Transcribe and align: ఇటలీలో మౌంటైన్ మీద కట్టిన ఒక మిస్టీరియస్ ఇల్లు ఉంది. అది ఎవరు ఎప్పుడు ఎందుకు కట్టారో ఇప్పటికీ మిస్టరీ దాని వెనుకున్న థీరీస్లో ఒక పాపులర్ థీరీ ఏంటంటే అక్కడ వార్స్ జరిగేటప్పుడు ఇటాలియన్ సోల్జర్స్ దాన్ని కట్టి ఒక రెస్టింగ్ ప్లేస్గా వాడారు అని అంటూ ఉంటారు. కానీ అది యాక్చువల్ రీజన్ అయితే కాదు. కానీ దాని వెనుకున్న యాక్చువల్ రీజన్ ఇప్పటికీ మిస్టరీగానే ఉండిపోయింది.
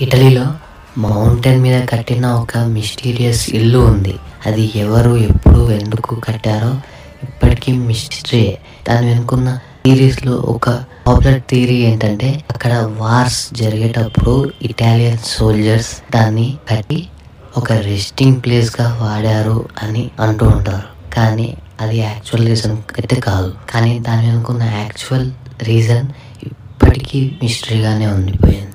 ఇటలీలో 0.00 0.46
మౌంటైన్ 0.98 1.62
మీద 1.62 1.88
కట్టిన 1.88 2.26
ఒక 2.26 2.58
మిస్టీరియస్ 2.58 3.50
ఇల్లు 3.50 3.78
ఉంది. 3.78 4.14
అది 4.46 4.72
ఎవరు 4.76 5.16
ఎప్పుడు 5.16 5.70
ఎందుకు 5.70 6.14
కట్టారో 6.14 6.74
ఇప్పటికీ 7.22 7.72
మిస్టరీ 7.72 8.56
దాని 8.88 9.06
వెనుకున్న 9.06 9.58
థీరీస్లో 9.86 10.32
ఒక 10.32 10.70
పాపులర్ 11.06 11.40
థీరీ 11.50 11.74
ఏంటంటే 11.74 12.44
అక్కడ 12.50 12.72
వార్స్ 12.72 13.54
జరిగేటప్పుడు 13.54 14.50
ఇటాలియన్ 14.62 15.18
సోల్జర్స్ 15.24 16.12
దాన్ని 16.14 16.56
కట్టి 16.70 17.06
ఒక 17.56 17.72
రెస్టింగ్ 17.72 18.42
ప్లేస్గా 18.44 18.98
వాడారు 19.02 19.68
అని 19.82 20.10
అంటూ 20.20 20.46
ఉంటారు. 20.46 21.14
కానీ 21.14 21.56
అది 21.80 21.98
యాక్చువల్ 21.98 22.46
రీజన్ 22.46 22.72
అయితే 22.72 23.16
కాదు. 23.20 23.54
కానీ 23.70 23.98
దాని 23.98 24.26
వెనుకున్న 24.26 24.62
యాక్చువల్ 24.62 25.30
రీజన్ 25.62 26.06
ఇప్పటికీ 26.42 27.32
మిస్టరీగానే 27.42 28.06
ఉండిపోయింది. 28.06 28.67